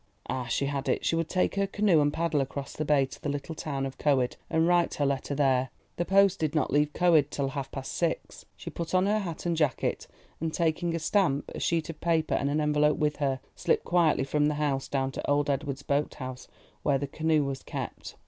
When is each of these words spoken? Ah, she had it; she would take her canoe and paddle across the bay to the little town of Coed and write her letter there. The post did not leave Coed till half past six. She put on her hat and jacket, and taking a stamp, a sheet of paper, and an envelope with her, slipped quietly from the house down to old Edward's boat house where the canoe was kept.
Ah, 0.27 0.47
she 0.47 0.65
had 0.65 0.89
it; 0.89 1.05
she 1.05 1.15
would 1.15 1.29
take 1.29 1.53
her 1.53 1.67
canoe 1.67 2.01
and 2.01 2.11
paddle 2.11 2.41
across 2.41 2.73
the 2.73 2.83
bay 2.83 3.05
to 3.05 3.21
the 3.21 3.29
little 3.29 3.53
town 3.53 3.85
of 3.85 3.99
Coed 3.99 4.35
and 4.49 4.67
write 4.67 4.95
her 4.95 5.05
letter 5.05 5.35
there. 5.35 5.69
The 5.97 6.05
post 6.05 6.39
did 6.39 6.55
not 6.55 6.71
leave 6.73 6.91
Coed 6.91 7.29
till 7.29 7.49
half 7.49 7.69
past 7.69 7.91
six. 7.91 8.43
She 8.57 8.71
put 8.71 8.95
on 8.95 9.05
her 9.05 9.19
hat 9.19 9.45
and 9.45 9.55
jacket, 9.55 10.07
and 10.39 10.51
taking 10.51 10.95
a 10.95 10.97
stamp, 10.97 11.51
a 11.53 11.59
sheet 11.59 11.87
of 11.91 12.01
paper, 12.01 12.33
and 12.33 12.49
an 12.49 12.59
envelope 12.61 12.97
with 12.97 13.17
her, 13.17 13.41
slipped 13.55 13.85
quietly 13.85 14.23
from 14.23 14.47
the 14.47 14.55
house 14.55 14.87
down 14.87 15.11
to 15.11 15.29
old 15.29 15.51
Edward's 15.51 15.83
boat 15.83 16.15
house 16.15 16.47
where 16.81 16.97
the 16.97 17.05
canoe 17.05 17.43
was 17.43 17.61
kept. 17.61 18.15